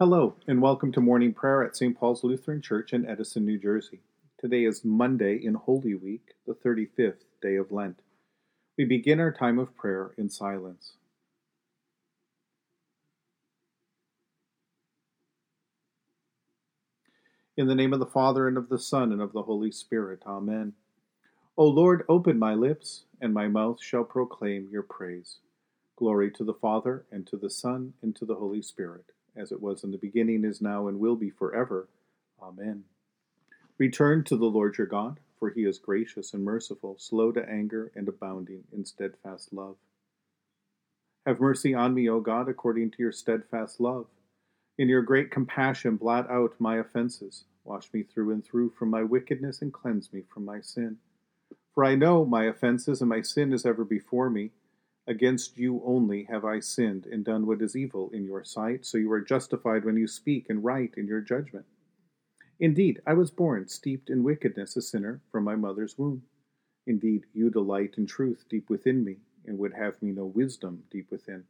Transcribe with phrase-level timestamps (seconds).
[0.00, 1.98] Hello, and welcome to morning prayer at St.
[1.98, 3.98] Paul's Lutheran Church in Edison, New Jersey.
[4.40, 7.98] Today is Monday in Holy Week, the 35th day of Lent.
[8.76, 10.92] We begin our time of prayer in silence.
[17.56, 20.22] In the name of the Father, and of the Son, and of the Holy Spirit.
[20.24, 20.74] Amen.
[21.56, 25.38] O Lord, open my lips, and my mouth shall proclaim your praise.
[25.96, 29.06] Glory to the Father, and to the Son, and to the Holy Spirit
[29.38, 31.88] as it was in the beginning, is now, and will be forever.
[32.42, 32.84] Amen.
[33.78, 37.92] Return to the Lord your God, for he is gracious and merciful, slow to anger,
[37.94, 39.76] and abounding in steadfast love.
[41.26, 44.06] Have mercy on me, O God, according to your steadfast love.
[44.78, 47.44] In your great compassion, blot out my offenses.
[47.64, 50.96] Wash me through and through from my wickedness, and cleanse me from my sin.
[51.74, 54.50] For I know my offenses, and my sin is ever before me.
[55.08, 58.98] Against you only have I sinned and done what is evil in your sight, so
[58.98, 61.64] you are justified when you speak and right in your judgment.
[62.60, 66.24] Indeed, I was born steeped in wickedness, a sinner from my mother's womb.
[66.86, 71.10] Indeed, you delight in truth deep within me, and would have me know wisdom deep
[71.10, 71.44] within.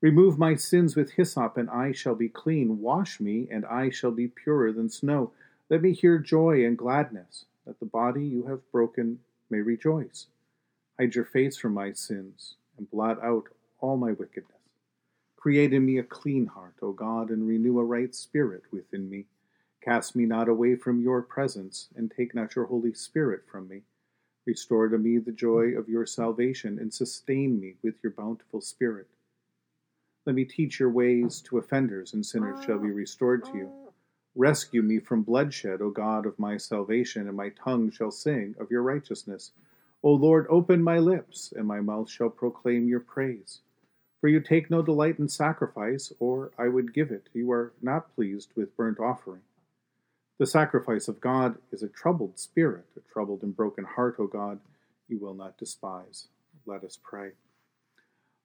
[0.00, 2.80] Remove my sins with hyssop, and I shall be clean.
[2.80, 5.32] Wash me, and I shall be purer than snow.
[5.68, 9.18] Let me hear joy and gladness, that the body you have broken
[9.50, 10.28] may rejoice.
[10.98, 13.48] Hide your face from my sins, and blot out
[13.80, 14.50] all my wickedness.
[15.36, 19.26] Create in me a clean heart, O God, and renew a right spirit within me.
[19.82, 23.82] Cast me not away from your presence, and take not your Holy Spirit from me.
[24.46, 29.08] Restore to me the joy of your salvation, and sustain me with your bountiful Spirit.
[30.26, 33.70] Let me teach your ways to offenders, and sinners shall be restored to you.
[34.34, 38.70] Rescue me from bloodshed, O God of my salvation, and my tongue shall sing of
[38.70, 39.52] your righteousness.
[40.04, 43.60] O Lord, open my lips, and my mouth shall proclaim your praise.
[44.20, 47.30] For you take no delight in sacrifice, or I would give it.
[47.32, 49.40] You are not pleased with burnt offering.
[50.38, 54.60] The sacrifice of God is a troubled spirit, a troubled and broken heart, O God,
[55.08, 56.28] you will not despise.
[56.66, 57.30] Let us pray.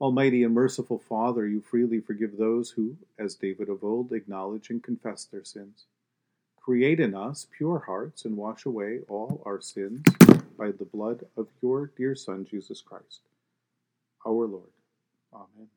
[0.00, 4.82] Almighty and merciful Father, you freely forgive those who, as David of old, acknowledge and
[4.82, 5.84] confess their sins.
[6.60, 10.02] Create in us pure hearts and wash away all our sins
[10.56, 13.20] by the blood of your dear Son, Jesus Christ,
[14.26, 14.70] our Lord.
[15.32, 15.68] Amen.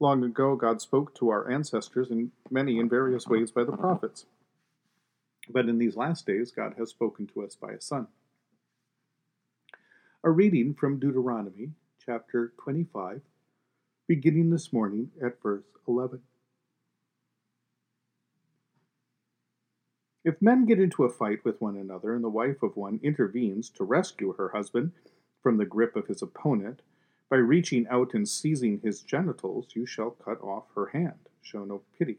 [0.00, 4.26] Long ago, God spoke to our ancestors in many and various ways by the prophets.
[5.48, 8.06] But in these last days, God has spoken to us by a Son.
[10.22, 11.70] A reading from Deuteronomy
[12.04, 13.22] chapter 25,
[14.06, 16.20] beginning this morning at verse 11.
[20.28, 23.70] If men get into a fight with one another and the wife of one intervenes
[23.70, 24.92] to rescue her husband
[25.42, 26.82] from the grip of his opponent,
[27.30, 31.30] by reaching out and seizing his genitals, you shall cut off her hand.
[31.40, 32.18] Show no pity.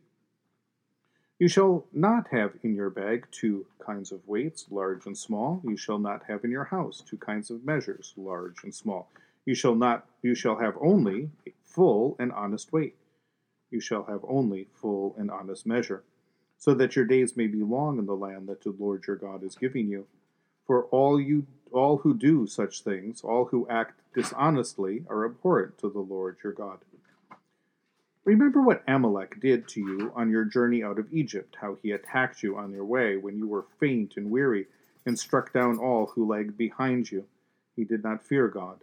[1.37, 5.61] You shall not have in your bag two kinds of weights, large and small.
[5.63, 9.11] You shall not have in your house two kinds of measures, large and small.
[9.45, 11.29] You shall not you shall have only
[11.63, 12.95] full and honest weight.
[13.69, 16.01] You shall have only full and honest measure
[16.59, 19.43] so that your days may be long in the land that the Lord your God
[19.43, 20.05] is giving you.
[20.67, 25.89] For all you all who do such things, all who act dishonestly, are abhorrent to
[25.89, 26.79] the Lord your God.
[28.25, 32.43] Remember what Amalek did to you on your journey out of Egypt, how he attacked
[32.43, 34.67] you on your way when you were faint and weary,
[35.05, 37.25] and struck down all who lagged behind you.
[37.75, 38.79] He did not fear God.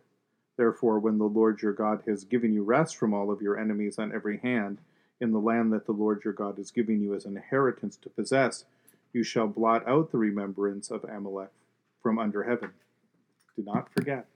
[0.56, 3.98] Therefore, when the Lord your God has given you rest from all of your enemies
[3.98, 4.78] on every hand,
[5.21, 8.10] in the land that the Lord your God is giving you as an inheritance to
[8.10, 8.65] possess,
[9.12, 11.50] you shall blot out the remembrance of Amalek
[12.03, 12.71] from under heaven.
[13.56, 14.27] Do not forget.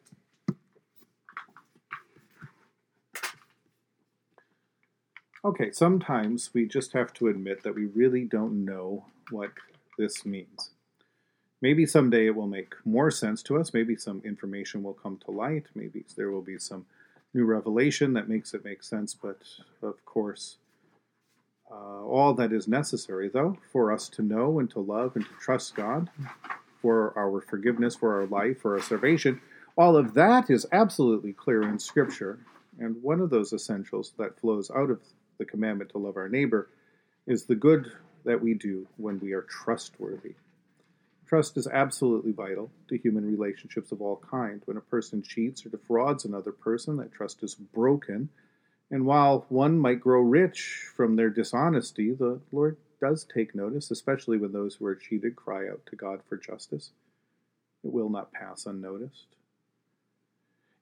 [5.42, 9.52] Okay, sometimes we just have to admit that we really don't know what
[9.96, 10.70] this means.
[11.62, 13.72] Maybe someday it will make more sense to us.
[13.72, 15.66] Maybe some information will come to light.
[15.74, 16.86] Maybe there will be some
[17.32, 19.14] new revelation that makes it make sense.
[19.14, 19.42] But
[19.82, 20.56] of course,
[21.70, 25.32] uh, all that is necessary, though, for us to know and to love and to
[25.40, 26.10] trust God,
[26.80, 29.40] for our forgiveness, for our life, for our salvation,
[29.76, 32.38] all of that is absolutely clear in Scripture.
[32.78, 35.00] And one of those essentials that flows out of
[35.38, 36.68] the commandment to love our neighbor
[37.26, 37.92] is the good
[38.24, 40.34] that we do when we are trustworthy.
[41.28, 44.62] Trust is absolutely vital to human relationships of all kind.
[44.64, 48.28] When a person cheats or defrauds another person, that trust is broken
[48.90, 54.36] and while one might grow rich from their dishonesty, the Lord does take notice, especially
[54.36, 56.90] when those who are cheated cry out to God for justice.
[57.84, 59.26] It will not pass unnoticed.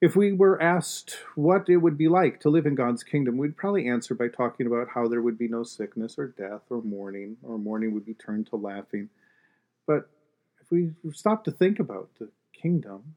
[0.00, 3.56] If we were asked what it would be like to live in God's kingdom, we'd
[3.56, 7.36] probably answer by talking about how there would be no sickness or death or mourning,
[7.42, 9.10] or mourning would be turned to laughing.
[9.86, 10.08] But
[10.60, 13.16] if we stop to think about the kingdom,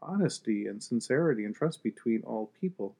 [0.00, 2.94] honesty and sincerity and trust between all people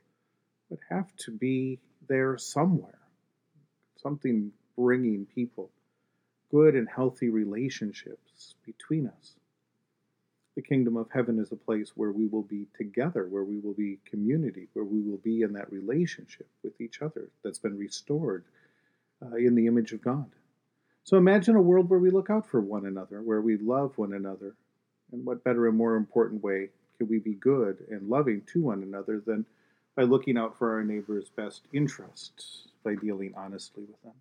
[0.72, 1.78] would have to be
[2.08, 2.98] there somewhere.
[4.02, 5.70] Something bringing people
[6.50, 9.34] good and healthy relationships between us.
[10.56, 13.74] The kingdom of heaven is a place where we will be together, where we will
[13.74, 18.44] be community, where we will be in that relationship with each other that's been restored
[19.22, 20.30] uh, in the image of God.
[21.04, 24.14] So imagine a world where we look out for one another, where we love one
[24.14, 24.54] another.
[25.12, 28.82] And what better and more important way can we be good and loving to one
[28.82, 29.44] another than
[29.96, 34.14] by looking out for our neighbor's best interests, by dealing honestly with them?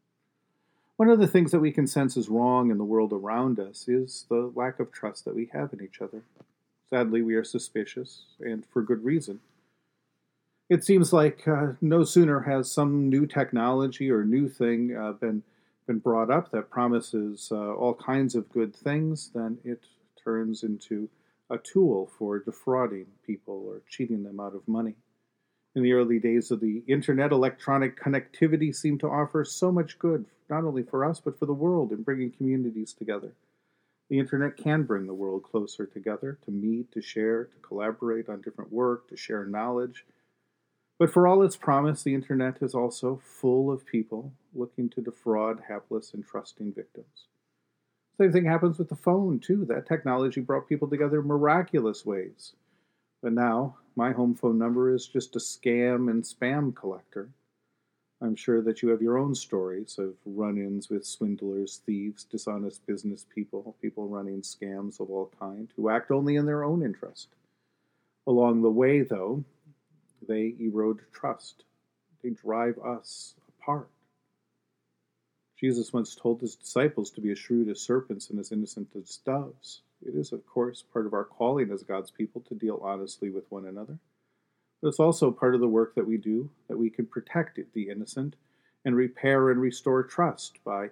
[0.97, 3.87] One of the things that we can sense is wrong in the world around us
[3.87, 6.21] is the lack of trust that we have in each other.
[6.89, 9.39] Sadly, we are suspicious, and for good reason.
[10.69, 15.43] It seems like uh, no sooner has some new technology or new thing uh, been
[15.87, 19.83] been brought up that promises uh, all kinds of good things than it
[20.23, 21.09] turns into
[21.49, 24.95] a tool for defrauding people or cheating them out of money.
[25.73, 30.25] In the early days of the internet, electronic connectivity seemed to offer so much good,
[30.49, 33.31] not only for us, but for the world in bringing communities together.
[34.09, 38.41] The internet can bring the world closer together to meet, to share, to collaborate on
[38.41, 40.05] different work, to share knowledge.
[40.99, 45.61] But for all its promise, the internet is also full of people looking to defraud
[45.69, 47.27] hapless and trusting victims.
[48.17, 49.63] Same thing happens with the phone, too.
[49.63, 52.51] That technology brought people together in miraculous ways.
[53.21, 57.29] But now, my home phone number is just a scam and spam collector.
[58.19, 62.85] I'm sure that you have your own stories of run ins with swindlers, thieves, dishonest
[62.85, 67.29] business people, people running scams of all kind who act only in their own interest.
[68.27, 69.43] Along the way, though,
[70.27, 71.63] they erode trust,
[72.21, 73.89] they drive us apart.
[75.59, 79.17] Jesus once told his disciples to be as shrewd as serpents and as innocent as
[79.17, 79.81] doves.
[80.05, 83.51] It is, of course, part of our calling as God's people to deal honestly with
[83.51, 83.97] one another.
[84.81, 87.89] But it's also part of the work that we do that we can protect the
[87.89, 88.35] innocent
[88.83, 90.89] and repair and restore trust by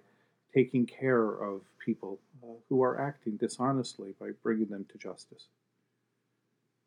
[0.53, 5.47] taking care of people uh, who are acting dishonestly by bringing them to justice.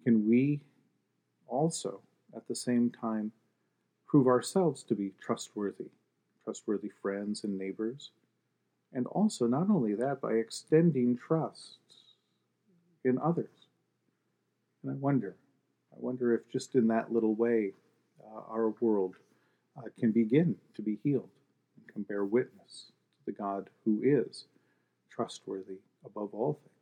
[0.04, 0.60] Can we
[1.48, 2.00] also,
[2.36, 3.32] at the same time,
[4.06, 5.90] prove ourselves to be trustworthy,
[6.44, 8.10] trustworthy friends and neighbors?
[8.92, 11.78] And also, not only that, by extending trust
[13.04, 13.69] in others.
[14.82, 15.37] And I wonder,
[15.93, 17.72] I wonder if just in that little way,
[18.25, 19.16] uh, our world
[19.76, 21.31] uh, can begin to be healed
[21.76, 24.46] and can bear witness to the God who is
[25.10, 26.72] trustworthy above all things.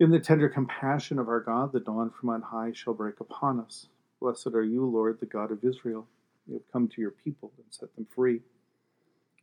[0.00, 3.58] In the tender compassion of our God, the dawn from on high shall break upon
[3.58, 3.88] us.
[4.20, 6.06] Blessed are you, Lord, the God of Israel.
[6.46, 8.40] You have come to your people and set them free.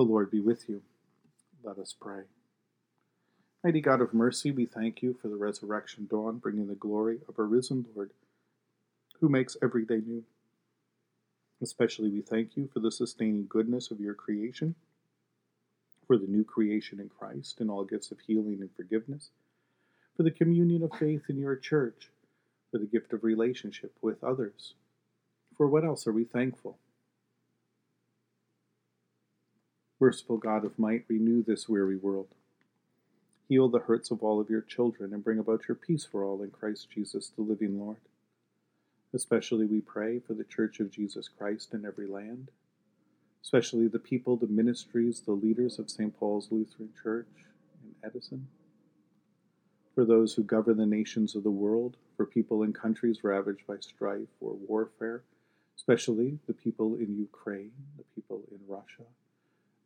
[0.00, 0.80] the Lord be with you.
[1.62, 2.22] Let us pray.
[3.62, 7.38] Mighty God of mercy, we thank you for the resurrection dawn, bringing the glory of
[7.38, 8.12] our risen Lord,
[9.20, 10.24] who makes every day new.
[11.60, 14.74] Especially we thank you for the sustaining goodness of your creation,
[16.06, 19.28] for the new creation in Christ and all gifts of healing and forgiveness,
[20.16, 22.08] for the communion of faith in your church,
[22.70, 24.72] for the gift of relationship with others.
[25.58, 26.78] For what else are we thankful?
[30.00, 32.28] Merciful God of might, renew this weary world.
[33.48, 36.42] Heal the hurts of all of your children and bring about your peace for all
[36.42, 37.98] in Christ Jesus, the living Lord.
[39.12, 42.50] Especially we pray for the Church of Jesus Christ in every land,
[43.42, 46.18] especially the people, the ministries, the leaders of St.
[46.18, 47.28] Paul's Lutheran Church
[47.84, 48.48] in Edison.
[49.94, 53.76] for those who govern the nations of the world, for people in countries ravaged by
[53.80, 55.22] strife or warfare,
[55.76, 59.04] especially the people in Ukraine, the people in Russia,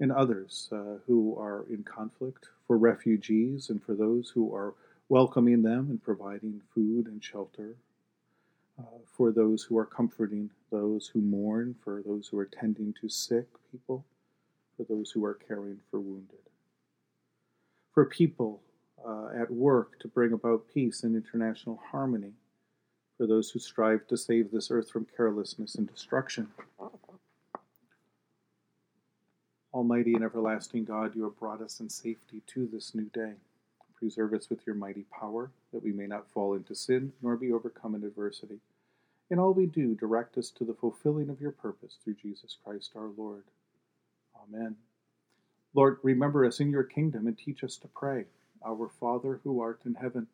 [0.01, 4.75] and others uh, who are in conflict, for refugees and for those who are
[5.09, 7.77] welcoming them and providing food and shelter,
[8.79, 13.09] uh, for those who are comforting those who mourn, for those who are tending to
[13.09, 14.05] sick people,
[14.77, 16.39] for those who are caring for wounded.
[17.93, 18.61] For people
[19.07, 22.33] uh, at work to bring about peace and international harmony,
[23.17, 26.49] for those who strive to save this earth from carelessness and destruction.
[29.85, 33.35] Almighty and everlasting God, you have brought us in safety to this new day.
[33.95, 37.53] Preserve us with your mighty power, that we may not fall into sin nor be
[37.53, 38.61] overcome in adversity.
[39.29, 42.93] In all we do, direct us to the fulfilling of your purpose through Jesus Christ
[42.97, 43.45] our Lord.
[44.43, 44.75] Amen.
[45.75, 48.25] Lord, remember us in your kingdom and teach us to pray.
[48.67, 50.26] Our Father who art in heaven,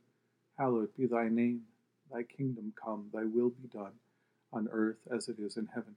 [0.58, 1.62] hallowed be thy name.
[2.12, 3.94] Thy kingdom come, thy will be done,
[4.52, 5.96] on earth as it is in heaven.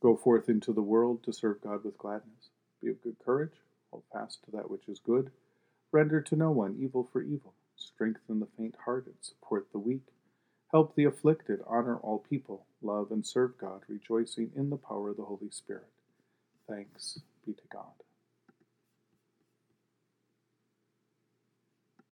[0.00, 2.50] Go forth into the world to serve God with gladness.
[2.80, 3.54] Be of good courage,
[3.90, 5.30] hold fast to that which is good,
[5.90, 10.06] render to no one evil for evil, strengthen the faint hearted, support the weak,
[10.70, 15.16] help the afflicted, honor all people, love and serve God, rejoicing in the power of
[15.16, 15.88] the Holy Spirit.
[16.68, 18.07] Thanks be to God.